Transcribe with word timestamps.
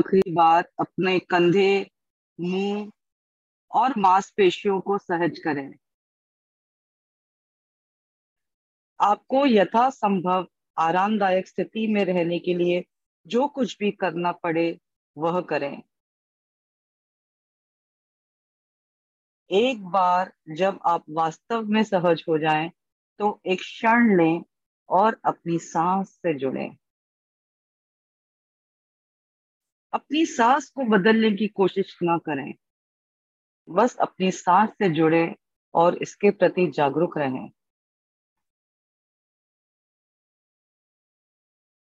आखिरी 0.00 0.32
बार 0.32 0.68
अपने 0.80 1.18
कंधे 1.18 1.90
मुँह 2.40 2.90
और 3.72 3.94
मांसपेशियों 3.98 4.80
को 4.80 4.98
सहज 4.98 5.38
करें। 5.38 5.74
आपको 9.00 9.46
यथासंभव 9.46 10.46
आरामदायक 10.78 11.48
स्थिति 11.48 11.86
में 11.86 12.04
रहने 12.04 12.38
के 12.38 12.54
लिए 12.54 12.84
जो 13.26 13.48
कुछ 13.48 13.76
भी 13.78 13.90
करना 13.90 14.32
पड़े 14.32 14.78
वह 15.18 15.40
करें। 15.40 15.82
एक 19.50 19.84
बार 19.84 20.32
जब 20.48 20.78
आप 20.86 21.04
वास्तव 21.10 21.62
में 21.62 21.84
सहज 21.84 22.24
हो 22.28 22.38
जाएँ, 22.38 22.70
तो 23.18 23.40
एक 23.46 23.60
क्षण 23.60 24.16
लें 24.16 24.42
और 24.88 25.20
अपनी 25.24 25.58
सांस 25.58 26.08
से 26.08 26.34
जुड़ें। 26.34 26.79
अपनी 29.92 30.26
सांस 30.26 30.70
को 30.70 30.82
बदलने 30.82 31.36
की 31.36 31.48
कोशिश 31.48 31.98
ना 32.02 32.18
करें। 32.18 32.54
बस 33.70 33.96
अपनी 33.96 34.30
सांस 34.30 34.70
से 34.70 34.90
जुड़े 34.90 35.36
और 35.74 36.02
इसके 36.02 36.30
प्रति 36.30 36.70
जागरूक 36.70 37.18
रहें। 37.18 37.50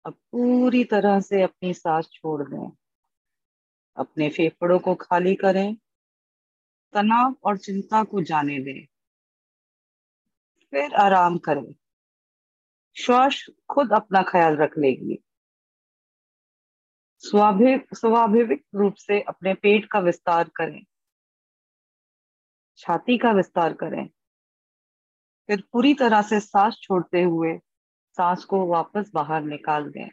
अब 0.06 0.14
पूरी 0.14 0.84
तरह 0.84 1.20
से 1.20 1.42
अपनी 1.42 1.74
सांस 1.74 2.10
छोड़ 2.14 2.50
दें। 2.50 2.72
अपने 3.98 4.30
फेफड़ों 4.30 4.80
को 4.80 4.96
खाली 4.96 5.36
करें। 5.36 5.76
तनाव 6.94 7.36
और 7.44 7.58
चिंता 7.58 8.04
को 8.04 8.22
जाने 8.22 8.60
दें। 8.60 8.86
फिर 10.72 10.96
आराम 10.96 11.38
करें। 11.38 11.76
श्वास 12.98 13.46
खुद 13.70 13.94
अपना 13.94 14.24
ख्याल 14.24 14.56
रख 14.56 14.78
लेगी। 14.78 15.24
स्वाभाविक 17.20 17.88
स्वाभाविक 17.94 18.66
रूप 18.76 18.96
से 18.96 19.22
अपने 19.22 19.54
पेट 19.54 19.86
का 19.92 20.00
विस्तार 20.00 20.50
करें। 20.56 20.86
छाती 22.78 23.18
का 23.18 23.32
विस्तार 23.32 23.74
करें। 23.74 24.08
फिर 25.48 25.64
पूरी 25.74 25.94
तरह 25.94 26.22
से 26.22 26.40
सांस 26.40 26.80
छोड़ते 26.84 27.24
हुए 27.24 27.58
सांस 28.12 28.46
को 28.46 28.66
वापस 28.66 29.12
बाहर 29.14 29.42
निकाल 29.42 29.90
दें। 29.90 30.10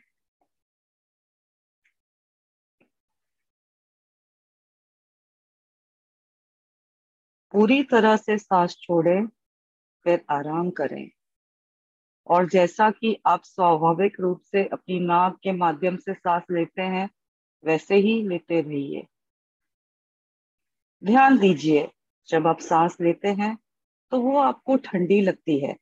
पूरी 7.52 7.82
तरह 7.82 8.16
से 8.16 8.38
सांस 8.38 8.76
छोड़ें, 8.82 9.26
फिर 10.04 10.24
आराम 10.30 10.70
करें। 10.70 11.10
और 12.26 12.48
जैसा 12.48 12.90
कि 12.90 13.16
आप 13.26 13.42
स्वाभाविक 13.44 14.20
रूप 14.20 14.40
से 14.42 14.64
अपनी 14.66 14.98
नाक 15.00 15.38
के 15.42 15.52
माध्यम 15.52 15.96
से 15.96 16.14
सांस 16.14 16.42
लेते 16.50 16.82
हैं, 16.82 17.08
वैसे 17.64 17.96
ही 17.96 18.22
लेते 18.28 18.60
रहिए। 18.60 19.06
ध्यान 21.02 21.38
दीजिए, 21.38 21.88
जब 22.28 22.46
आप 22.46 22.60
सांस 22.60 22.96
लेते 23.00 23.28
हैं 23.32 23.56
तो 24.12 24.20
वो 24.20 24.38
आपको 24.38 24.76
ठंडी 24.76 25.20
लगती 25.20 25.58
है। 25.58 25.74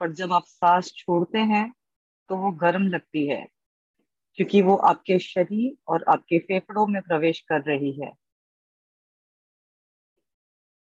पर 0.00 0.12
जब 0.12 0.32
आप 0.32 0.44
सांस 0.46 0.92
छोड़ते 0.96 1.38
हैं 1.38 1.72
तो 2.30 2.36
वो 2.36 2.50
गर्म 2.52 2.82
लगती 2.84 3.26
है, 3.28 3.46
क्योंकि 4.38 4.62
वो 4.62 4.76
आपके 4.76 5.18
शरीर 5.18 5.76
और 5.88 6.04
आपके 6.08 6.38
फेफड़ों 6.38 6.86
में 6.86 7.00
प्रवेश 7.02 7.40
कर 7.42 7.62
रही 7.62 7.92
है। 7.92 8.12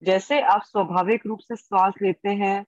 जैसे 0.02 0.40
आप 0.42 0.62
स्वाभाविक 0.62 1.26
रूप 1.26 1.38
से 1.38 1.56
सांस 1.56 1.94
लेते 2.02 2.28
हैं 2.36 2.64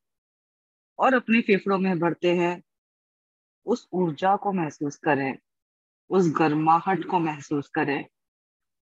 और 0.98 1.14
अपने 1.14 1.40
फेफड़ों 1.40 1.78
में 1.78 1.98
भरते 1.98 2.34
हैं, 2.36 2.62
उस 3.66 3.88
ऊर्जा 3.92 4.36
को 4.36 4.52
महसूस 4.52 4.96
करें, 4.96 5.34
उस 6.10 6.32
गर्माहट 6.36 7.04
को 7.04 7.18
महसूस 7.18 7.68
करें, 7.68 8.04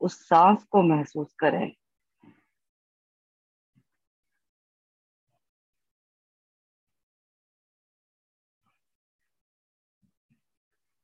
उस 0.02 0.22
सांस 0.22 0.64
को 0.64 0.82
महसूस 0.84 1.34
करें। 1.40 1.72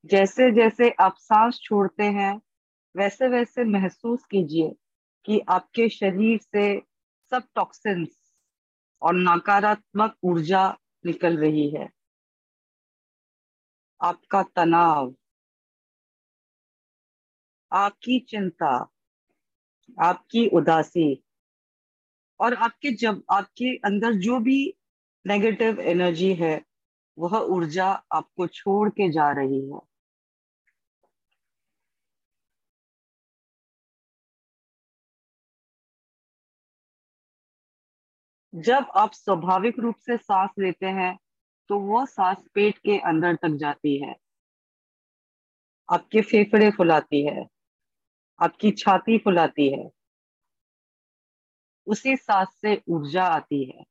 जैसे 0.06 0.52
जैसे 0.52 0.90
आप 1.00 1.16
सांस 1.18 1.60
छोड़ते 1.64 2.04
हैं 2.04 2.42
वैसे 2.96 3.28
वैसे 3.28 3.64
महसूस 3.64 4.26
कीजिए 4.26 4.76
कि 5.26 5.42
आपके 5.50 5.90
शरीर 5.90 6.40
से 6.40 6.82
सब 7.32 7.44
टॉक्सिन्स 7.56 8.10
और 9.02 9.16
नकारात्मक 9.16 10.16
ऊर्जा 10.24 10.78
निकल 11.06 11.38
रही 11.38 11.70
है। 11.70 11.90
आपका 14.02 14.42
तनाव, 14.56 15.14
आपकी 17.72 18.20
चिंता, 18.20 18.74
आपकी 20.02 20.48
उदासी 20.48 21.24
और 22.40 22.54
आपके 22.54 22.92
जब, 22.92 23.24
आपके 23.32 23.76
अंदर 23.86 24.14
जो 24.14 24.40
भी 24.40 24.74
नेगेटिव 25.26 25.80
एनर्जी 25.82 26.34
है, 26.34 26.62
वह 27.18 27.38
ऊर्जा 27.40 27.88
आपको 28.14 28.48
छोड़ 28.48 28.90
के 28.90 29.12
जा 29.12 29.32
रही 29.32 29.62
है। 29.70 29.80
जब 38.54 38.88
आप 38.96 39.14
स्वाभाविक 39.14 39.80
रूप 39.80 39.96
से 39.96 40.18
सांस 40.18 40.50
लेते 40.60 40.86
हैं 40.86 41.18
तो 41.70 41.80
वह 41.80 42.06
सांस 42.06 42.38
पेट 42.54 42.78
के 42.78 42.98
अंदर 43.00 43.36
तक 43.36 43.56
जाती 43.56 43.98
है। 43.98 44.16
आपके 45.90 46.22
फेफड़े 46.22 46.70
फुलाती 46.72 47.26
है, 47.26 47.46
आपकी 48.40 48.72
छाती 48.72 49.18
फुलाती 49.18 49.68
है, 49.70 49.90
उसी 51.88 52.16
सांस 52.18 52.48
से 52.62 52.82
ऊर्जा 52.90 53.24
आती 53.26 53.64
है। 53.64 53.84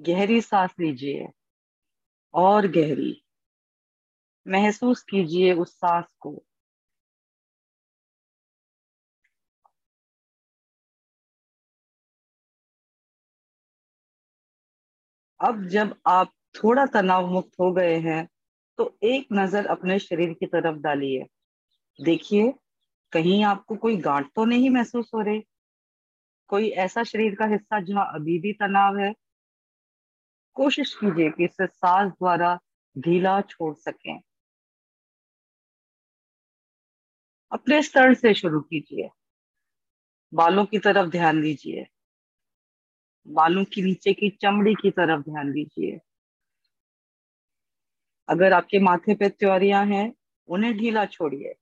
गहरी 0.00 0.40
सांस 0.40 0.74
लीजिए, 0.80 1.28
और 2.34 2.66
गहरी। 2.66 3.22
महसूस 4.46 5.02
कीजिए 5.02 5.52
उस 5.52 5.74
सांस 5.74 6.14
को। 6.20 6.42
अब 15.40 15.66
जब 15.68 15.94
आप 16.06 16.32
थोड़ा 16.54 16.86
तनाव 16.86 17.26
मुक्त 17.30 17.50
हो 17.60 17.72
गए 17.72 17.96
हैं 17.98 18.28
तो 18.78 18.98
एक 19.02 19.26
नज़र 19.32 19.66
अपने 19.66 19.98
शरीर 19.98 20.32
की 20.32 20.46
तरफ़ 20.46 20.76
डालिए। 20.76 21.26
देखिए, 21.98 22.54
कहीं 23.12 23.44
आपको 23.44 23.76
कोई 23.76 23.96
गांठ 23.96 24.26
तो 24.36 24.44
नहीं 24.44 24.70
महसूस 24.70 25.10
हो 25.14 25.20
रही? 25.20 25.42
कोई 26.50 26.68
ऐसा 26.78 27.02
शरीर 27.02 27.34
का 27.34 27.46
हिस्सा 27.46 27.80
जहाँ 27.80 28.10
अभी 28.14 28.38
भी 28.38 28.52
तनाव 28.52 28.98
है? 28.98 29.14
कोशिश 30.56 30.94
कीजिए 30.94 31.30
कि 31.30 31.44
इसे 31.44 31.66
सांस 31.66 32.12
द्वारा 32.12 32.58
ढीला 32.96 33.40
छोड़ 33.40 33.74
सकें। 33.74 34.18
अपने 37.52 37.82
स्तर 37.82 38.14
से 38.14 38.34
शुरू 38.34 38.60
कीजिए। 38.60 39.08
बालों 40.32 40.64
की 40.64 40.78
तरफ़ 40.78 41.08
ध्यान 41.10 41.40
दीजिए। 41.42 41.86
बालों 43.28 43.64
की 43.64 43.82
नीचे 43.82 44.12
की 44.12 44.30
चमड़ी 44.30 44.74
की 44.74 44.90
तरफ़ 44.90 45.22
ध्यान 45.22 45.52
दीजिए। 45.52 45.98
अगर 48.28 48.52
आपके 48.52 48.78
माथे 48.78 49.14
पे 49.14 49.28
त्योरिया 49.28 49.80
हैं, 49.80 50.14
उन्हें 50.48 50.78
ढीला 50.78 51.06
छोड़िए। 51.06 51.54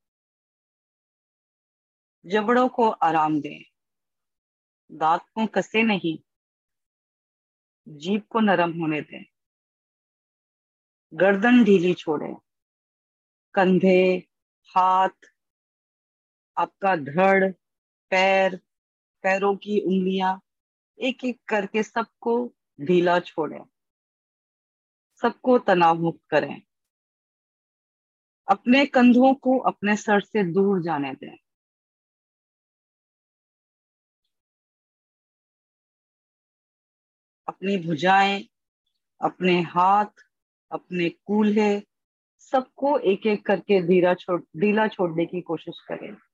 जबड़ों 2.26 2.68
को 2.68 2.88
आराम 2.88 3.40
दें। 3.40 3.62
दांत 4.92 5.20
को 5.34 5.46
कसे 5.46 5.82
नहीं 5.82 6.18
जीप 7.88 8.26
को 8.28 8.40
नरम 8.40 8.80
होने 8.80 9.00
दें। 9.00 9.24
गर्दन 11.14 11.64
ढीली 11.64 11.94
छोड़ें। 11.94 12.36
कंधे, 13.54 14.28
हाथ, 14.76 15.08
आपका 16.56 16.96
धड़, 16.96 17.52
पैर, 18.10 18.56
पैरों 19.22 19.56
की 19.56 19.80
उंगलियाँ 19.80 20.42
एक 20.98 21.24
एक 21.24 21.40
करके 21.48 21.82
सबको 21.82 22.54
ढीला 22.80 23.20
छोड़ें। 23.20 23.64
सबको 25.22 25.58
तनाव 25.58 25.98
मुक्त 25.98 26.20
करें। 26.30 26.62
अपने 28.48 28.86
कंधों 28.86 29.34
को 29.34 29.58
अपने 29.58 29.96
सर 29.96 30.20
से 30.20 30.44
दूर 30.44 30.82
जाने 30.82 31.14
दें। 31.14 31.36
अपनी 37.48 37.76
भुजाएँ, 37.76 38.48
अपने 39.20 39.62
हाथ, 39.62 40.06
अपने 40.72 41.08
कूल्हे, 41.08 41.82
सबको 42.38 42.98
एक 42.98 43.26
एक 43.26 43.46
करके 43.46 43.82
धीरा 43.82 44.14
छोड़, 44.14 44.40
ढीला 44.40 44.88
छोड़ने 44.88 45.26
की 45.26 45.40
कोशिश 45.40 45.80
करें। 45.88 46.25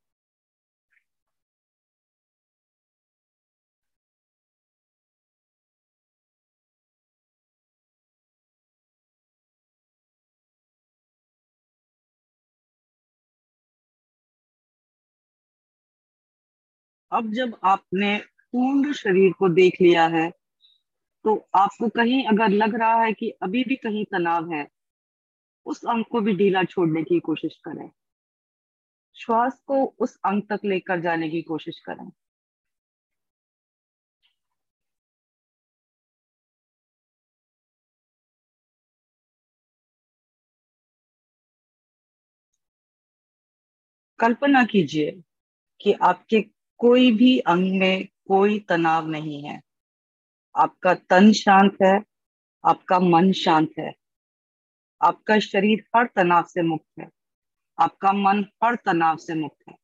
अब 17.12 17.32
जब 17.32 17.56
आपने 17.64 18.16
पूर्ण 18.52 18.92
शरीर 18.92 19.32
को 19.32 19.48
देख 19.48 19.80
लिया 19.80 20.06
है 20.06 20.30
तो 21.24 21.34
आपको 21.54 21.88
कहीं 21.88 22.24
अगर 22.26 22.48
लग 22.48 22.74
रहा 22.74 23.02
है 23.02 23.12
कि 23.12 23.30
अभी 23.42 23.64
भी 23.64 23.76
कहीं 23.76 24.04
तनाव 24.04 24.52
है, 24.52 24.66
उस 25.66 25.84
अंग 25.84 26.04
को 26.04 26.20
भी 26.20 26.34
ढीला 26.36 26.64
छोड़ने 26.64 27.02
की 27.02 27.20
कोशिश 27.20 27.56
करें। 27.64 27.90
श्वास 29.16 29.60
को 29.66 29.84
उस 29.98 30.18
अंग 30.24 30.42
तक 30.50 30.60
लेकर 30.64 31.00
जाने 31.00 31.28
की 31.30 31.42
कोशिश 31.42 31.78
करें। 31.78 32.10
कल्पना 44.18 44.62
कीजिए 44.64 45.10
कि 45.80 45.92
आपके 46.02 46.40
कोई 46.82 47.12
भी 47.12 47.38
अंग 47.38 47.78
में 47.78 48.04
कोई 48.04 48.58
तनाव 48.58 49.08
नहीं 49.08 49.44
है। 49.44 49.60
आपका 50.56 50.94
तन 50.94 51.32
शांत 51.32 51.76
है, 51.82 52.02
आपका 52.64 53.00
मन 53.00 53.32
शांत 53.32 53.70
है। 53.78 53.92
आपका 55.02 55.38
शरीर 55.38 55.84
हर 55.96 56.06
तनाव 56.06 56.42
से 56.42 56.62
मुक्त 56.62 57.00
है। 57.00 57.08
आपका 57.78 58.12
मन 58.12 58.44
हर 58.64 58.74
तनाव 58.74 59.16
से 59.16 59.34
मुक्त 59.34 59.68
है। 59.68 59.74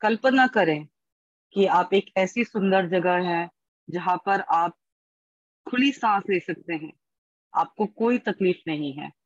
कल्पना 0.00 0.46
करें 0.46 0.86
कि 1.52 1.66
आप 1.66 1.94
एक 1.94 2.10
ऐसी 2.16 2.44
सुंदर 2.44 2.88
जगह 2.88 3.28
है, 3.28 3.50
जहाँ 3.90 4.22
पर 4.26 4.40
आप 4.40 4.72
खुली 5.70 5.92
सांस 5.92 6.22
ले 6.30 6.40
सकते 6.40 6.74
हैं। 6.74 6.92
आपको 7.54 7.86
कोई 7.86 8.18
तकलीफ़ 8.18 8.58
नहीं 8.66 8.92
है। 8.92 9.19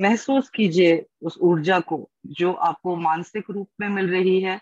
महसूस 0.00 0.50
कीजिए 0.50 1.06
उस 1.22 1.38
ऊर्जा 1.40 1.80
को, 1.80 2.10
जो 2.26 2.52
आपको 2.52 2.96
मानसिक 2.96 3.44
रूप 3.50 3.68
में 3.80 3.88
मिल 3.88 4.10
रही 4.10 4.40
है 4.40 4.60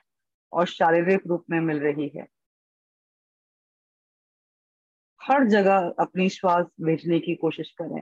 और 0.53 0.67
शारीरिक 0.67 1.21
रूप 1.27 1.45
में 1.51 1.61
मिल 1.61 1.81
रही 1.81 2.09
है। 2.17 2.27
हर 5.23 5.49
जगह 5.49 5.95
अपनी 5.99 6.29
श्वास 6.29 6.67
भेजने 6.81 7.21
की 7.21 7.35
कोशिश 7.35 7.71
करें। 7.71 8.01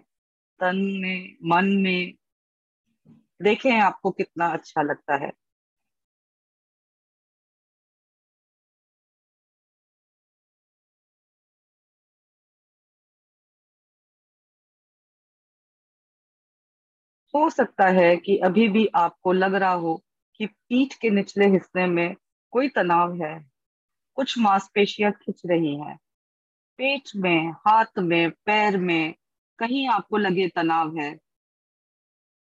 तन 0.60 0.76
में, 0.76 1.36
मन 1.44 1.64
में, 1.64 2.14
देखें 3.42 3.80
आपको 3.80 4.10
कितना 4.10 4.46
अच्छा 4.46 4.82
लगता 4.82 5.14
है। 5.14 5.32
हो 17.34 17.50
सकता 17.50 17.86
है 17.86 18.16
कि 18.16 18.36
अभी 18.38 18.68
भी 18.68 18.86
आपको 18.94 19.32
लग 19.32 19.54
रहा 19.54 19.72
हो 19.72 20.02
कि 20.34 20.46
पीठ 20.46 20.94
के 20.94 21.10
निचले 21.10 21.46
हिस्से 21.46 21.86
में 21.86 22.14
कोई 22.52 22.68
तनाव 22.68 23.14
है। 23.22 23.46
कुछ 24.16 24.38
मांसपेशियाँ 24.38 25.12
खिंच 25.12 25.42
रही 25.46 25.76
हैं। 25.76 25.96
पेट 26.78 27.10
में, 27.16 27.50
हाथ 27.50 27.98
में, 27.98 28.30
पैर 28.30 28.76
में 28.76 29.14
कहीं 29.58 29.88
आपको 29.88 30.16
लगे 30.16 30.48
तनाव 30.48 30.96
है। 30.98 31.18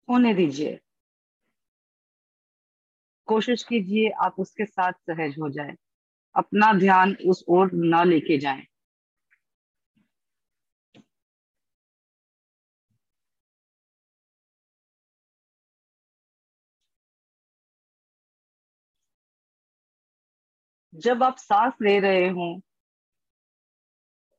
होने 0.08 0.34
दीजिए। 0.34 0.80
कोशिश 3.28 3.62
कीजिए 3.62 4.08
आप 4.08 4.34
उसके 4.38 4.64
साथ 4.64 4.92
सहज 4.92 5.34
हो 5.40 5.48
जाए। 5.48 5.74
अपना 6.34 6.72
ध्यान 6.72 7.16
उस 7.26 7.44
ओर 7.48 7.70
न 7.74 8.04
लेके 8.06 8.38
जाएँ। 8.38 8.66
जब 20.94 21.22
आप 21.22 21.36
सांस 21.36 21.72
ले 21.82 22.00
रहे 22.00 22.28
हो, 22.28 22.60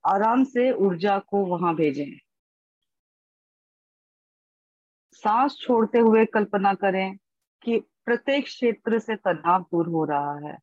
आराम 0.07 0.43
से 0.43 0.71
ऊर्जा 0.71 1.19
को 1.19 1.45
वहाँ 1.45 1.75
भेजें। 1.75 2.19
सांस 5.11 5.57
छोड़ते 5.61 5.99
हुए 5.99 6.25
कल्पना 6.25 6.73
करें 6.73 7.17
कि 7.63 7.79
प्रत्येक 7.79 8.45
क्षेत्र 8.45 8.99
से 8.99 9.15
तनाव 9.15 9.61
दूर 9.61 9.87
हो 9.87 10.05
रहा 10.05 10.37
है। 10.37 10.57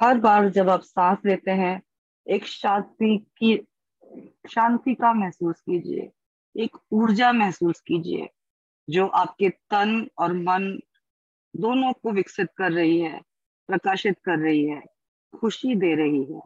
हर 0.00 0.18
बार 0.18 0.48
जब 0.48 0.70
आप 0.70 0.80
सांस 0.80 1.18
लेते 1.26 1.50
हैं, 1.50 1.82
एक 2.26 2.44
शांति 2.44 3.26
की, 3.42 3.66
शांति 4.50 4.94
का 4.94 5.12
महसूस 5.12 5.60
कीजिए, 5.60 6.10
एक 6.56 6.76
ऊर्जा 6.92 7.32
महसूस 7.32 7.80
कीजिए, 7.80 8.28
जो 8.90 9.06
आपके 9.06 9.48
तन 9.48 10.08
और 10.18 10.32
मन 10.32 10.80
दोनों 11.56 11.92
को 11.92 12.10
विकसित 12.10 12.48
कर 12.56 12.72
रही 12.72 13.00
है। 13.00 13.20
प्रकाशित 13.68 14.18
कर 14.24 14.38
रही 14.38 14.64
है, 14.66 14.82
खुशी 15.34 15.74
दे 15.76 15.94
रही 15.94 16.24
है। 16.24 16.40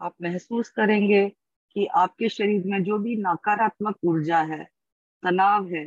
आप 0.00 0.14
महसूस 0.22 0.68
करेंगे 0.70 1.28
कि 1.76 1.86
आपके 1.96 2.28
शरीर 2.28 2.62
में 2.66 2.82
जो 2.82 2.98
भी 2.98 3.16
नकारात्मक 3.16 3.96
ऊर्जा 4.04 4.40
है, 4.42 4.64
तनाव 5.22 5.68
है, 5.68 5.84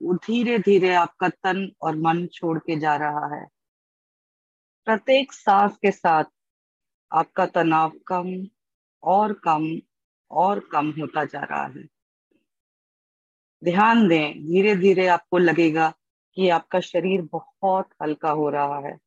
वो 0.00 0.14
धीरे 0.14 0.58
धीरे 0.58 0.94
आपका 0.94 1.28
तन 1.28 1.68
और 1.82 1.96
मन 1.96 2.26
छोड़ 2.26 2.58
के 2.58 2.78
जा 2.80 2.96
रहा 2.96 3.34
है। 3.36 3.46
प्रत्येक 4.86 5.32
सांस 5.32 5.76
के 5.76 5.90
साथ 5.90 6.24
आपका 7.12 7.46
तनाव 7.46 7.92
कम 8.06 8.46
और 9.02 9.32
कम 9.32 9.80
और 10.30 10.60
कम 10.60 10.90
होता 10.90 11.24
जा 11.24 11.40
रहा 11.40 11.66
है। 11.66 11.88
ध्यान 13.64 14.08
दें 14.08 14.46
धीरे 14.46 14.76
धीरे 14.76 15.06
आपको 15.06 15.38
लगेगा 15.38 15.92
कि 16.34 16.48
आपका 16.48 16.80
शरीर 16.80 17.28
बहुत 17.32 17.88
हल्का 18.02 18.30
हो 18.30 18.50
रहा 18.50 18.78
है। 18.78 18.98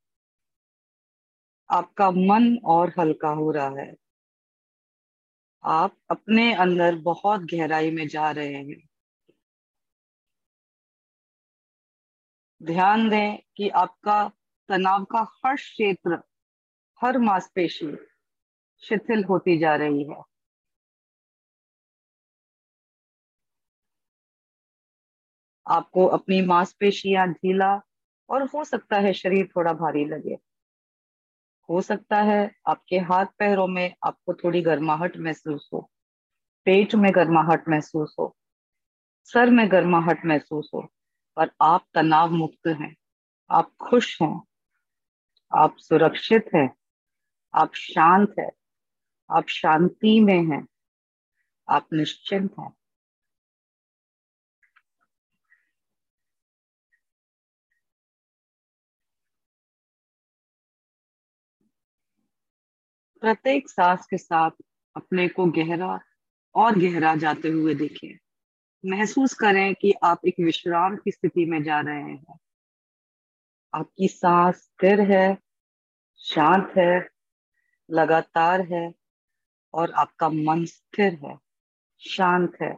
आपका 1.70 2.10
मन 2.10 2.58
और 2.64 2.92
हल्का 2.98 3.28
हो 3.28 3.50
रहा 3.50 3.68
है। 3.68 3.94
आप 5.64 5.96
अपने 6.10 6.54
अंदर 6.54 6.96
बहुत 6.96 7.40
गहराई 7.40 7.90
में 7.90 8.08
जा 8.08 8.30
रहे 8.30 8.54
हैं। 8.54 8.88
ध्यान 12.62 13.08
दें 13.10 13.38
कि 13.56 13.68
आपका 13.68 14.30
तनाव 14.68 15.04
का 15.04 15.20
हर 15.20 15.56
क्षेत्र 15.56 16.22
हर 17.00 17.18
मांसपेशी 17.18 17.86
शिथिल 18.82 19.24
होती 19.24 19.58
जा 19.58 19.74
रही 19.76 20.02
है। 20.04 20.22
आपको 25.66 26.06
अपनी 26.08 26.40
मांसपेशियाँ 26.42 27.26
ढीला 27.28 27.72
और 28.28 28.42
हो 28.44 28.64
सकता 28.64 28.96
है 28.98 29.12
शरीर 29.12 29.48
थोड़ा 29.56 29.72
भारी 29.72 30.04
लगे। 30.04 30.36
हो 31.68 31.80
सकता 31.80 32.20
है 32.22 32.50
आपके 32.68 32.98
हाथ 32.98 33.26
पैरों 33.38 33.66
में 33.66 33.94
आपको 34.04 34.34
थोड़ी 34.34 34.60
गर्माहट 34.62 35.16
महसूस 35.16 35.68
हो, 35.74 35.80
पेट 36.66 36.94
में 36.94 37.10
गर्माहट 37.14 37.68
महसूस 37.68 38.14
हो, 38.18 38.34
सर 39.28 39.50
में 39.50 39.70
गर्माहट 39.72 40.24
महसूस 40.26 40.70
हो, 40.74 40.80
पर 41.36 41.50
आप 41.62 41.86
तनाव 41.94 42.30
मुक्त 42.32 42.66
हैं, 42.68 42.94
आप 43.50 43.70
खुश 43.80 44.16
हैं, 44.22 44.40
आप 45.52 45.76
सुरक्षित 45.78 46.50
हैं। 46.54 46.68
आप 47.54 47.74
शांत 47.74 48.34
है, 48.38 48.50
आप 49.30 49.48
शांति 49.48 50.20
में 50.20 50.42
हैं, 50.44 50.66
आप 51.68 51.88
निश्चिंत 51.92 52.54
हैं। 52.60 52.72
प्रत्येक 63.20 63.70
सांस 63.70 64.06
के 64.06 64.18
साथ 64.18 64.50
अपने 64.96 65.28
को 65.28 65.46
गहरा 65.46 66.00
और 66.54 66.78
गहरा 66.78 67.14
जाते 67.16 67.48
हुए 67.48 67.74
देखें 67.74 68.18
महसूस 68.84 69.34
करें 69.34 69.74
कि 69.74 69.92
आप 70.04 70.20
एक 70.26 70.34
विश्राम 70.40 70.96
की 70.96 71.10
स्थिति 71.10 71.44
में 71.44 71.62
जा 71.62 71.80
रहे 71.80 72.02
हैं। 72.02 72.38
आपकी 73.74 74.08
सांस 74.08 74.56
स्थिर 74.56 75.00
है, 75.00 75.38
शांत 76.16 76.72
है 76.78 77.17
लगातार 77.88 78.60
है 78.72 78.92
और 79.74 79.92
आपका 79.96 80.28
मन 80.30 80.64
स्थिर 80.66 81.18
है, 81.24 81.38
शांत 82.02 82.58
है। 82.62 82.76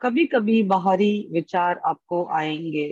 कभी 0.00 0.24
कभी 0.26 0.62
बाहरी 0.62 1.10
विचार 1.32 1.80
आपको 1.86 2.24
आएँगे। 2.32 2.86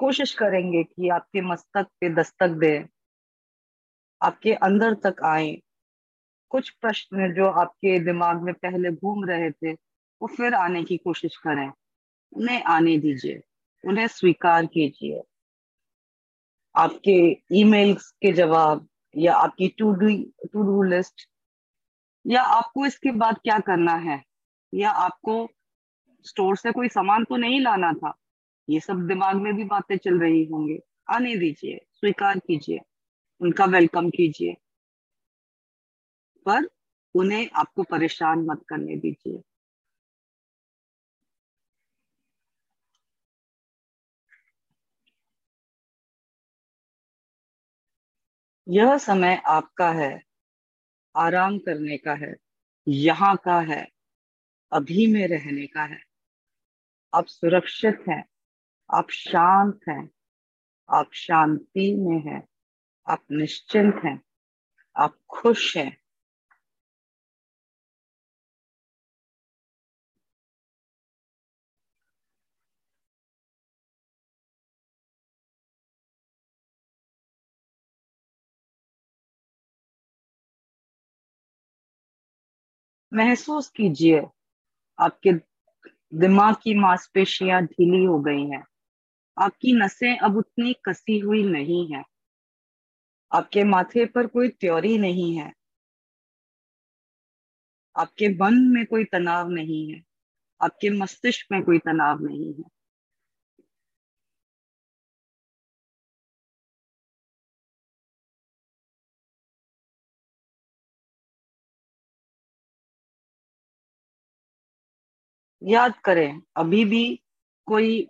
कोशिश 0.00 0.34
करेंगे 0.34 0.82
कि 0.84 1.08
आपके 1.10 1.40
मस्तक 1.42 1.86
पे 2.00 2.14
दस्तक 2.14 2.58
दे, 2.60 2.76
आपके 4.20 4.52
अंदर 4.62 4.94
तक 5.04 5.22
आए। 5.24 5.56
कुछ 6.52 6.70
प्रश्न 6.70 7.32
जो 7.34 7.46
आपके 7.46 7.98
दिमाग 7.98 8.42
में 8.42 8.54
पहले 8.54 8.90
घूम 8.90 9.24
रहे 9.24 9.50
थे, 9.50 9.72
वो 9.72 10.26
फिर 10.26 10.54
आने 10.54 10.84
की 10.84 10.96
कोशिश 10.96 11.36
करें। 11.36 11.70
उन्हें 12.32 12.62
आने 12.62 12.98
दीजिए, 12.98 13.40
उन्हें 13.84 14.06
स्वीकार 14.06 14.66
कीजिए। 14.66 15.22
आपके 16.74 17.36
ईमेल्स 17.52 18.10
के 18.22 18.32
जवाब 18.32 18.88
या 19.16 19.34
आपकी 19.34 19.68
to 19.68 19.92
do 19.92 20.08
to 20.52 20.62
do 20.62 20.82
list, 20.82 21.28
या 22.26 22.42
आपको 22.42 22.86
इसके 22.86 23.10
बाद 23.12 23.38
क्या 23.38 23.58
करना 23.58 23.94
है? 23.94 24.22
या 24.74 24.90
आपको 24.90 25.48
स्टोर 26.22 26.56
से 26.56 26.72
कोई 26.72 26.88
सामान 26.88 27.24
तो 27.24 27.36
नहीं 27.36 27.60
लाना 27.60 27.92
था? 27.92 28.14
ये 28.68 28.80
सब 28.80 29.06
दिमाग 29.06 29.36
में 29.36 29.54
भी 29.56 29.64
बातें 29.64 29.96
चल 29.96 30.20
रही 30.20 30.44
होंगे। 30.44 30.78
आने 31.10 31.36
दीजिए, 31.36 31.80
स्वीकार 31.92 32.38
कीजिए, 32.38 32.78
उनका 33.40 33.64
वेलकम 33.64 34.10
कीजिए। 34.10 34.56
पर 36.46 36.68
उन्हें 37.14 37.50
आपको 37.54 37.82
परेशान 37.82 38.38
मत 38.38 38.64
करने 38.68 38.96
दीजिए। 38.96 39.42
यह 48.68 48.98
समय 48.98 49.42
आपका 49.46 49.90
है, 49.90 50.22
आराम 51.16 51.58
करने 51.58 51.98
का 51.98 52.14
है, 52.14 52.34
यहाँ 52.88 53.36
का 53.36 53.60
है, 53.60 53.88
अभी 54.72 55.06
में 55.06 55.28
रहने 55.28 55.66
का 55.66 55.84
है। 55.84 56.02
आप 57.14 57.26
सुरक्षित 57.26 58.04
हैं, 58.08 58.24
आप 58.94 59.10
शांत 59.10 59.80
हैं, 59.88 60.10
आप 60.90 61.12
शांति 61.12 61.94
में 61.96 62.20
हैं, 62.20 62.48
आप 63.08 63.24
निश्चिंत 63.32 64.00
हैं, 64.04 64.20
आप 64.96 65.18
खुश 65.28 65.76
हैं। 65.76 66.01
महसूस 83.12 83.68
कीजिए, 83.68 84.22
आपके 84.98 85.32
दिमाग 86.14 86.54
की 86.62 86.74
मांसपेशियाँ 86.74 87.62
ढीली 87.62 88.04
हो 88.04 88.18
गई 88.18 88.46
हैं। 88.46 88.64
आपकी 89.38 89.72
नसें 89.72 90.18
अब 90.18 90.36
उतनी 90.36 90.74
कसी 90.84 91.18
हुई 91.18 91.42
नहीं 91.42 91.92
है। 91.92 92.04
आपके 93.32 93.64
माथे 93.64 94.06
पर 94.06 94.26
कोई 94.26 94.48
त्योरी 94.48 94.98
नहीं 94.98 95.36
है। 95.36 95.52
आपके 97.96 98.28
मन 98.28 98.54
में 98.54 98.86
कोई 98.86 99.04
तनाव 99.04 99.48
नहीं 99.48 99.92
है। 99.92 100.02
आपके 100.62 100.90
मस्तिष्क 100.90 101.46
में 101.52 101.62
कोई 101.62 101.78
तनाव 101.78 102.20
नहीं 102.20 102.54
है। 102.54 102.64
याद 115.62 115.94
करें, 116.04 116.40
अभी 116.56 116.84
भी 116.84 117.04
कोई 117.68 118.02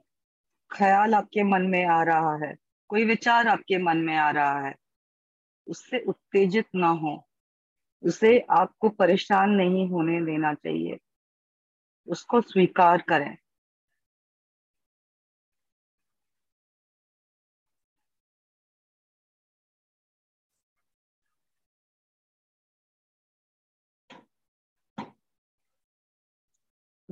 ख्याल 0.70 1.14
आपके 1.14 1.42
मन 1.42 1.62
में 1.62 1.84
आ 1.86 2.02
रहा 2.02 2.36
है, 2.36 2.54
कोई 2.90 3.04
विचार 3.04 3.48
आपके 3.48 3.78
मन 3.78 3.96
में 3.96 4.16
आ 4.16 4.30
रहा 4.30 4.66
है, 4.66 4.74
उससे 5.66 5.98
उत्तेजित 6.00 6.66
ना 6.74 6.88
हो, 6.88 7.24
उसे 8.02 8.38
आपको 8.50 8.88
परेशान 8.88 9.50
नहीं 9.50 9.88
होने 9.88 10.20
देना 10.24 10.54
चाहिए, 10.54 10.98
उसको 12.08 12.40
स्वीकार 12.40 13.02
करें। 13.02 13.36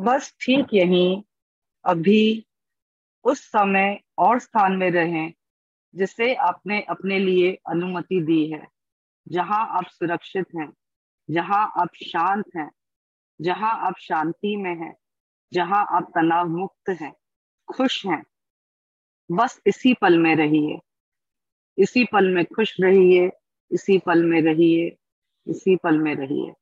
बस 0.00 0.37
ठीक 0.40 0.66
यही, 0.75 1.25
अभी 1.85 2.47
उस 3.25 3.40
समय 3.40 4.00
और 4.19 4.38
स्थान 4.38 4.73
में 4.73 4.90
रहें, 4.90 5.33
जिसे 5.95 6.35
आपने 6.35 6.83
अपने 6.83 7.19
लिए 7.19 7.59
अनुमति 7.69 8.21
दी 8.21 8.52
है, 8.52 8.66
जहाँ 9.28 9.66
आप 9.78 9.87
सुरक्षित 9.87 10.47
हैं, 10.57 10.73
जहाँ 11.30 11.73
आप 11.76 11.88
शांत 11.95 12.45
हैं, 12.57 12.71
जहाँ 13.40 13.73
आप 13.87 13.95
शांति 13.99 14.57
में 14.57 14.75
हैं, 14.75 14.97
जहाँ 15.52 15.87
आप 15.90 16.12
तनाव 16.14 16.49
मुक्त 16.49 16.88
हैं, 16.88 17.12
खुश 17.69 18.07
हैं। 18.07 18.23
बस 19.33 19.61
इसी 19.66 19.95
पल 19.95 20.19
में 20.19 20.37
रहिए, 20.37 20.78
इसी 21.78 22.04
पल 22.04 22.28
में 22.28 22.45
खुश 22.45 22.76
रहिए, 22.80 23.30
इसी 23.71 23.99
पल 23.99 24.25
में 24.25 24.42
रहिए, 24.42 24.97
इसी 25.47 25.76
पल 25.76 25.99
में 25.99 26.14
रहिए। 26.14 26.52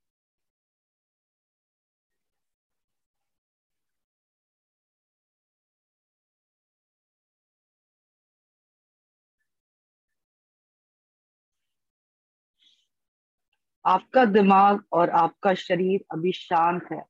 आपका 13.88 14.24
दिमाग 14.24 14.84
और 14.92 15.10
आपका 15.10 15.54
शरीर 15.54 16.04
अभी 16.12 16.32
शांत 16.32 16.88
है। 16.92 17.04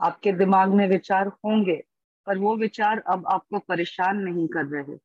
आपके 0.00 0.32
दिमाग 0.32 0.68
में 0.68 0.88
विचार 0.88 1.26
होंगे, 1.26 1.84
पर 2.26 2.38
वो 2.38 2.56
विचार 2.56 2.98
अब 2.98 3.26
आपको 3.26 3.58
परेशान 3.58 4.16
नहीं 4.16 4.48
कर 4.48 4.66
रहे। 4.66 4.98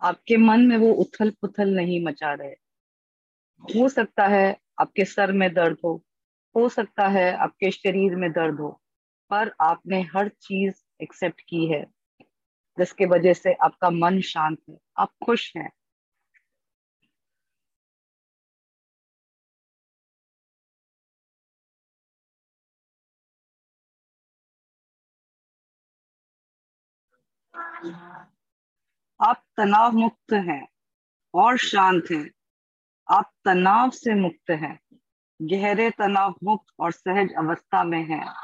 आपके 0.00 0.36
मन 0.36 0.60
में 0.60 0.76
वो 0.76 0.92
उथल 0.92 1.30
पुथल 1.30 1.68
नहीं 1.68 2.04
मचा 2.04 2.34
रहे। 2.34 2.54
हो 3.64 3.88
सकता 3.88 4.26
है 4.26 4.60
आपके 4.78 5.04
सर 5.04 5.32
में 5.32 5.54
दर्द 5.54 5.76
हो 5.84 6.04
हो 6.54 6.68
सकता 6.68 7.08
है 7.08 7.32
आपके 7.32 7.70
शरीर 7.70 8.16
में 8.16 8.32
दर्द 8.32 8.60
हो, 8.60 8.80
पर 9.30 9.52
आपने 9.60 10.00
हर 10.02 10.28
चीज़ 10.28 10.74
एक्सेप्ट 11.02 11.40
की 11.40 11.66
है, 11.66 11.86
जिसके 12.78 13.06
वजह 13.06 13.32
से 13.32 13.52
आपका 13.52 13.90
मन 13.90 14.20
शांत 14.20 14.58
है, 14.70 14.78
आप 14.96 15.12
खुश 15.26 15.56
हैं। 15.56 15.70
आप 29.20 29.44
तनाव 29.56 29.92
मुक्त 29.92 30.32
हैं 30.32 30.68
और 31.34 31.58
शांत 31.58 32.04
हैं। 32.12 32.30
आप 33.10 33.32
तनाव 33.44 33.90
से 33.90 34.14
मुक्त 34.14 34.50
हैं। 34.50 34.80
गहरे 35.42 35.90
तनाव 35.90 36.34
मुक्त 36.44 36.74
और 36.80 36.92
सहज 36.92 37.28
अवस्था 37.38 37.84
में 37.84 38.04
हैं। 38.04 38.34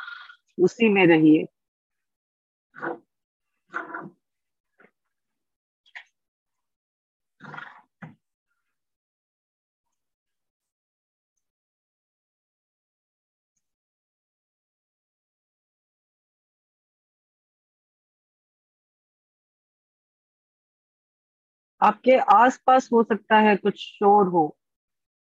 उसी 0.61 0.88
में 0.88 1.07
रहिए। 1.07 1.47
आपके 21.83 22.18
आसपास 22.18 22.88
हो 22.92 23.02
सकता 23.02 23.37
है 23.38 23.56
कुछ 23.56 23.78
शोर 23.78 24.28
हो, 24.28 24.56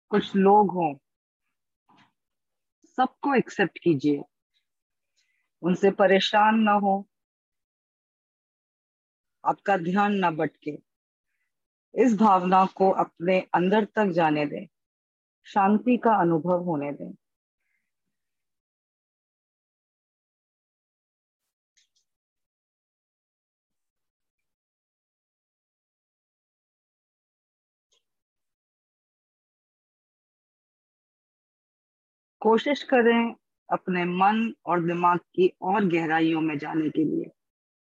कुछ 0.08 0.36
लोग 0.36 0.70
हो। 0.70 0.98
सबको 2.96 3.34
एक्सेप्ट 3.34 3.78
कीजिए। 3.82 4.22
उनसे 5.62 5.90
परेशान 5.90 6.58
ना 6.58 6.72
हो। 6.72 7.08
आपका 9.44 9.76
ध्यान 9.76 10.14
ना 10.14 10.30
भटके। 10.30 10.78
इस 11.94 12.16
भावना 12.16 12.66
को 12.66 12.90
अपने 12.90 13.46
अंदर 13.54 13.84
तक 13.84 14.06
जाने 14.06 14.46
दें। 14.46 14.66
शांति 15.44 15.96
का 15.96 16.14
अनुभव 16.20 16.62
होने 16.62 16.92
दें। 16.92 17.14
कोशिश 32.40 32.82
करें 32.82 33.34
अपने 33.72 34.04
मन 34.04 34.54
और 34.66 34.84
दिमाग 34.84 35.18
की 35.18 35.52
और 35.62 35.84
गहराइयों 35.84 36.40
में 36.40 36.58
जाने 36.58 36.90
के 36.90 37.04
लिए। 37.04 37.30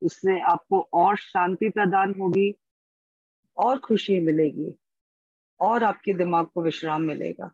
उससे 0.02 0.40
आपको 0.40 0.90
और 0.94 1.18
शांति 1.18 1.70
प्रदान 1.70 2.16
होगी, 2.20 2.56
और 3.58 3.78
खुशी 3.78 4.20
मिलेगी, 4.20 4.76
और 5.60 5.84
आपके 5.84 6.14
दिमाग 6.14 6.46
को 6.46 6.62
विश्राम 6.62 7.02
मिलेगा। 7.02 7.52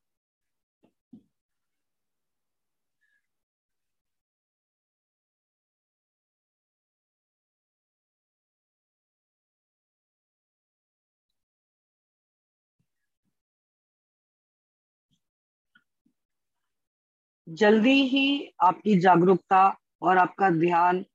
जल्दी 17.53 18.07
ही 18.07 18.53
आपकी 18.61 18.99
जागरूकता 18.99 19.77
और 20.01 20.17
आपका 20.17 20.49
ध्यान 20.49 21.05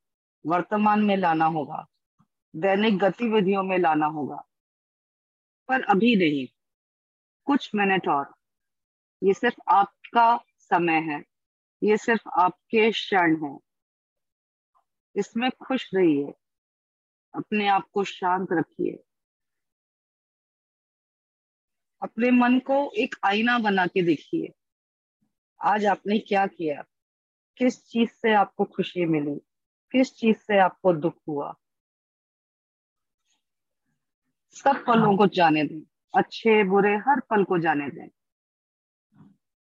वर्तमान 0.47 1.01
में 1.01 1.17
लाना 1.17 1.45
होगा, 1.45 1.87
दैनिक 2.57 2.99
गतिविधियों 2.99 3.63
में 3.63 3.79
लाना 3.79 4.07
होगा। 4.07 4.45
पर 5.69 5.83
अभी 5.83 6.17
नहीं, 6.17 6.47
कुछ 7.45 7.71
मिनट 7.75 8.09
और। 8.09 8.35
ये 9.23 9.35
सिर्फ़ 9.35 9.61
आपका 9.69 10.45
समय 10.59 11.01
है, 11.01 11.25
ये 11.83 11.97
सिर्फ़ 11.97 12.29
आपके 12.29 12.91
क्षण 12.91 13.45
है। 13.45 13.59
इसमें 15.17 15.51
खुश 15.51 15.91
रहिए, 15.95 16.33
अपने 17.35 17.69
आप 17.69 17.89
को 17.93 18.05
शांत 18.05 18.49
रखिए। 18.53 19.03
अपने 22.03 22.31
मन 22.31 22.59
को 22.59 22.93
एक 22.97 23.15
आईना 23.25 23.59
बना 23.59 23.87
के 23.87 24.03
देखिए। 24.03 24.53
आज 25.61 25.87
आपने 25.87 26.19
क्या 26.19 26.47
किया? 26.47 26.85
किस 27.57 27.87
चीज़ 27.87 28.11
से 28.11 28.35
आपको 28.35 28.65
खुशी 28.65 29.05
मिली? 29.05 29.35
किस 29.93 30.15
चीज़ 30.15 30.37
से 30.37 30.59
आपको 30.59 30.93
दुख 30.93 31.15
हुआ? 31.29 31.55
सब 34.51 34.85
पलों 34.87 35.17
को 35.17 35.27
जाने 35.27 35.65
दें। 35.65 35.81
अच्छे, 36.17 36.65
बुरे, 36.65 36.97
हर 36.97 37.21
पल 37.21 37.45
को 37.45 37.59
जाने 37.59 37.91
दें। 37.91 38.09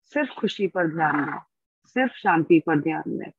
सिर्फ़ 0.04 0.40
खुशी 0.40 0.66
पर 0.66 0.86
ध्यान 0.86 1.24
दें। 1.24 1.38
सिर्फ़ 1.86 2.12
शांति 2.12 2.60
पर 2.66 2.80
ध्यान 2.80 3.18
दें। 3.18 3.30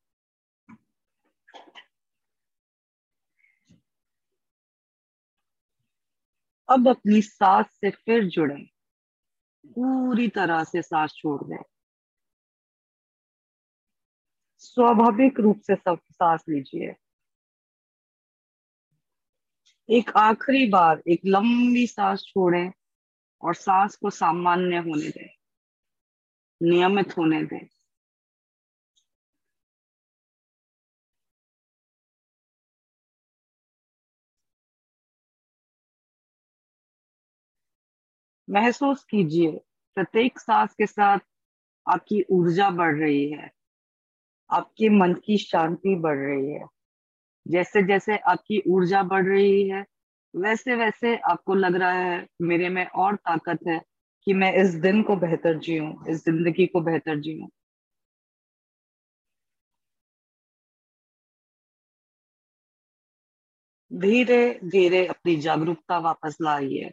अब 6.69 6.87
अपनी 6.87 7.21
सांस 7.21 7.65
से 7.65 7.89
फिर 7.89 8.27
जुड़े। 8.27 8.71
पूरी 9.65 10.27
तरह 10.27 10.63
से 10.63 10.81
सांस 10.81 11.13
छोड़ 11.13 11.43
दें। 11.43 11.63
स्वाभाविक 14.77 15.39
रूप 15.39 15.61
से 15.61 15.75
सांस 15.75 16.43
लीजिए। 16.49 16.93
एक 19.89 20.09
आखिरी 20.17 20.67
बार, 20.69 21.01
एक 21.07 21.21
लंबी 21.25 21.85
सांस 21.87 22.23
छोड़ें 22.27 22.71
और 23.43 23.55
सांस 23.55 23.95
को 23.95 24.09
सामान्य 24.09 24.77
होने 24.79 25.09
दें, 25.09 25.29
नियमित 26.61 27.17
होने 27.17 27.43
दें। 27.43 27.67
महसूस 38.47 39.03
कीजिए, 39.03 39.51
प्रत्येक 39.97 40.39
सांस 40.39 40.73
के 40.73 40.85
साथ 40.85 41.19
आपकी 41.87 42.23
ऊर्जा 42.31 42.69
बढ़ 42.71 42.95
रही 42.95 43.29
है। 43.31 43.51
आपके 44.51 44.89
मन 44.89 45.13
की 45.25 45.37
शांति 45.37 45.95
बढ़ 45.95 46.17
रही 46.17 46.51
है। 46.51 46.65
जैसे 47.45 47.83
जैसे 47.83 48.17
आपकी 48.27 48.61
ऊर्जा 48.69 49.03
बढ़ 49.03 49.25
रही 49.27 49.67
है, 49.69 49.85
वैसे 50.33 50.75
वैसे 50.75 51.15
आपको 51.29 51.55
लग 51.55 51.75
रहा 51.75 51.91
है, 51.93 52.27
मेरे 52.43 52.69
में 52.69 52.85
और 52.87 53.15
ताकत 53.15 53.59
है 53.67 53.81
कि 54.27 54.33
मैं 54.35 54.53
इस 54.55 54.75
दिन 54.81 55.01
को 55.03 55.15
बेहतर 55.17 55.59
जीऊं, 55.59 55.93
इस 56.09 56.25
ज़िंदगी 56.25 56.67
को 56.67 56.81
बेहतर 56.81 57.19
जीऊं। 57.19 57.47
धीरे 63.91 64.37
धीरे 64.65 65.05
अपनी 65.07 65.35
जागरूकता 65.37 65.97
वापस 65.99 66.37
लाइए। 66.41 66.91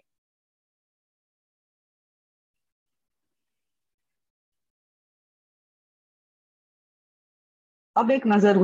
अब 7.98 8.11
एक 8.11 8.26
नज़र 8.26 8.58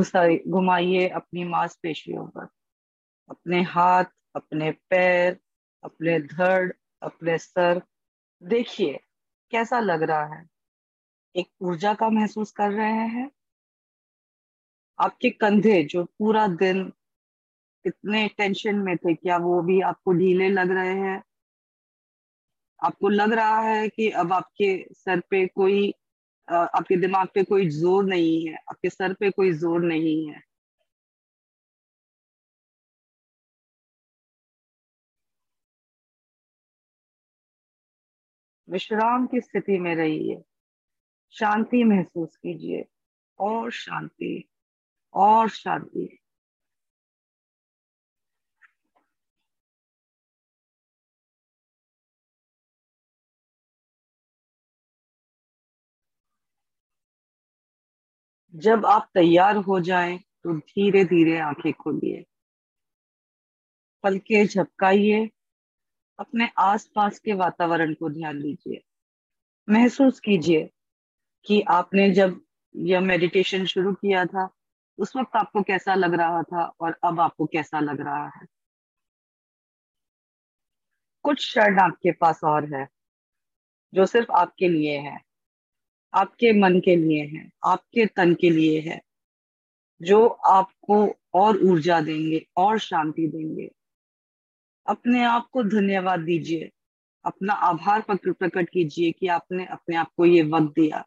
घुमाइए 0.48 1.08
अपनी 1.08 1.44
मांसपेशियों 1.44 2.26
पर। 2.26 2.48
अपने 3.30 3.62
हाथ, 3.62 4.04
अपने 4.36 4.70
पैर, 4.70 5.40
अपने 5.84 6.20
धड़, 6.20 6.72
अपने 7.02 7.38
सर। 7.38 7.82
देखिए, 8.42 9.00
कैसा 9.50 9.80
लग 9.80 10.02
रहा 10.02 10.34
है? 10.34 10.46
एक 11.36 11.48
ऊर्जा 11.60 11.94
का 11.94 12.08
महसूस 12.08 12.52
कर 12.52 12.70
रहे 12.70 12.92
हैं? 12.92 13.30
आपके 14.98 15.30
कंधे 15.30 15.84
जो 15.84 16.04
पूरा 16.04 16.46
दिन 16.46 16.92
इतने 17.86 18.28
टेंशन 18.28 18.76
में 18.76 18.96
थे, 18.96 19.14
क्या 19.14 19.36
वो 19.36 19.62
भी 19.62 19.80
आपको 19.80 20.12
ढीले 20.12 20.48
लग 20.48 20.70
रहे 20.70 20.94
हैं? 20.94 21.22
आपको 22.82 23.08
लग 23.08 23.32
रहा 23.32 23.60
है 23.60 23.88
कि 23.88 24.10
अब 24.10 24.32
आपके 24.32 24.86
सर 24.92 25.20
पे 25.20 25.46
कोई 25.46 25.94
आपके 26.48 26.96
दिमाग 26.96 27.28
पे 27.34 27.42
कोई 27.44 27.68
ज़ोर 27.70 28.04
नहीं 28.04 28.46
है, 28.46 28.54
आपके 28.54 28.90
सर 28.90 29.12
पे 29.14 29.30
कोई 29.30 29.52
ज़ोर 29.54 29.82
नहीं 29.84 30.26
है। 30.30 30.40
विश्राम 38.68 39.26
की 39.26 39.40
स्थिति 39.40 39.78
में 39.78 39.94
रहिए, 39.94 40.40
शांति 41.34 41.82
महसूस 41.84 42.36
कीजिए, 42.36 42.84
और 43.38 43.70
शांति 43.72 44.44
और 45.14 45.48
शांति। 45.50 46.08
जब 58.54 58.86
आप 58.86 59.10
तैयार 59.14 59.56
हो 59.56 59.80
जाएँ 59.80 60.18
तो 60.18 60.58
धीरे 60.58 61.04
धीरे 61.04 61.38
आँखें 61.38 61.72
खोलिए। 61.72 62.24
पलके 64.04 64.46
झपकाइए। 64.46 65.30
अपने 66.18 66.48
आसपास 66.58 67.18
के 67.18 67.32
वातावरण 67.32 67.94
को 67.94 68.10
ध्यान 68.10 68.42
दीजिए। 68.42 68.80
महसूस 69.68 70.20
कीजिए 70.20 70.70
कि 71.46 71.62
आपने 71.62 72.10
जब 72.10 72.40
यह 72.76 73.00
मेडिटेशन 73.00 73.66
शुरू 73.66 73.94
किया 73.94 74.26
था, 74.26 74.50
उस 74.98 75.16
वक्त 75.16 75.36
आपको 75.36 75.62
कैसा 75.62 75.94
लग 75.94 76.14
रहा 76.14 76.42
था 76.42 76.72
और 76.80 76.96
अब 77.04 77.20
आपको 77.20 77.46
कैसा 77.46 77.80
लग 77.80 78.00
रहा 78.00 78.26
है? 78.26 78.46
कुछ 81.24 81.38
क्षण 81.38 81.78
आपके 81.78 82.12
पास 82.12 82.40
और 82.44 82.74
है, 82.74 82.88
जो 83.92 84.06
सिर्फ़ 84.06 84.32
आपके 84.32 84.68
लिए 84.68 84.98
है। 84.98 85.23
आपके 86.14 86.52
मन 86.52 86.80
के 86.80 86.96
लिए 86.96 87.24
है, 87.26 87.50
आपके 87.64 88.06
तन 88.06 88.34
के 88.34 88.50
लिए 88.50 88.80
है, 88.80 89.00
जो 90.02 90.26
आपको 90.26 91.16
और 91.34 91.58
ऊर्जा 91.58 92.00
देंगे, 92.00 92.46
और 92.56 92.78
शांति 92.78 93.26
देंगे। 93.26 93.70
अपने 94.86 95.24
आप 95.24 95.48
को 95.52 95.62
धन्यवाद 95.62 96.20
दीजिए, 96.20 96.70
अपना 97.24 97.52
आभार 97.52 98.04
प्रकट 98.10 98.68
कीजिए 98.70 99.12
कि 99.12 99.26
आपने 99.26 99.66
अपने 99.66 99.96
आप 99.96 100.10
को 100.16 100.26
ये 100.26 100.42
वक्त 100.42 100.74
दिया। 100.74 101.04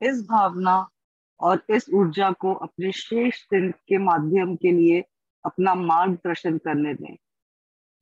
इस 0.00 0.22
भावना 0.22 0.76
और 1.40 1.62
इस 1.70 1.86
ऊर्जा 1.94 2.30
को 2.32 2.52
अपने 2.54 2.92
शेष 2.92 3.42
दिन 3.50 3.70
के 3.88 3.98
माध्यम 3.98 4.54
के 4.56 4.72
लिए 4.72 5.02
अपना 5.44 5.74
मार्गदर्शन 5.74 6.58
करने 6.58 6.94
दें। 6.94 7.16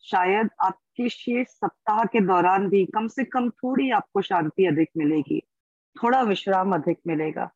शायद 0.04 0.48
आपके 0.62 1.08
शेष 1.08 1.46
सप्ताह 1.48 2.04
के 2.04 2.20
दौरान 2.20 2.68
भी 2.68 2.84
कम 2.86 3.06
से 3.08 3.24
कम 3.24 3.48
थोड़ी 3.50 3.90
आपको 3.90 4.22
शांति 4.22 4.66
अधिक 4.66 4.88
मिलेगी, 4.96 5.40
थोड़ा 5.96 6.22
विश्राम 6.22 6.74
अधिक 6.74 6.98
मिलेगा, 7.06 7.50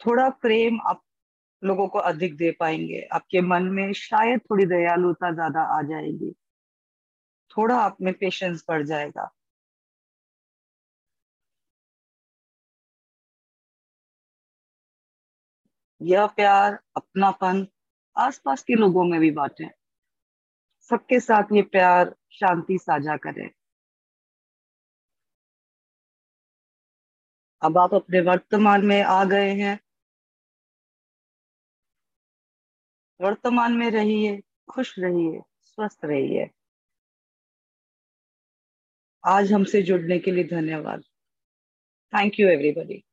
थोड़ा 0.00 0.28
प्रेम 0.28 0.78
आप 0.86 1.02
लोगों 1.62 1.86
को 1.88 1.98
अधिक 2.00 2.36
दे 2.36 2.50
पाएँगे, 2.60 3.00
आपके 3.12 3.40
मन 3.40 3.62
में 3.70 3.92
शायद 3.92 4.40
थोड़ी 4.40 4.66
दयालुता 4.66 5.32
ज़्यादा 5.32 5.62
आ 5.70 5.80
जाएगी, 5.82 6.34
थोड़ा 7.50 7.76
आप 7.76 7.96
में 8.00 8.12
पेशेंस 8.14 8.64
बढ़ 8.68 8.82
जाएगा। 8.82 9.30
यह 16.04 16.26
प्यार, 16.26 16.78
अपनापन, 16.96 17.68
आसपास 18.16 18.62
के 18.62 18.74
लोगों 18.74 19.04
में 19.04 19.20
भी 19.20 19.30
बांटें। 19.30 19.70
सबके 20.80 21.20
साथ 21.20 21.42
ये 21.52 21.62
प्यार, 21.62 22.16
शांति 22.30 22.78
साझा 22.78 23.16
करें। 23.16 23.50
अब 27.62 27.78
आप 27.78 27.94
अपने 27.94 28.20
वर्तमान 28.20 28.86
में 28.86 29.02
आ 29.02 29.24
गए 29.24 29.54
हैं। 29.54 29.80
वर्तमान 33.20 33.72
में 33.72 33.90
रहिए, 33.90 34.42
खुश 34.70 34.98
रहिए, 34.98 35.42
स्वस्थ 35.60 36.00
रहिए। 36.04 36.50
आज 39.26 39.52
हमसे 39.52 39.82
जुड़ने 39.82 40.18
के 40.18 40.30
लिए 40.30 40.44
धन्यवाद। 40.44 41.00
Thank 42.14 42.32
you 42.40 42.48
everybody 42.48 43.04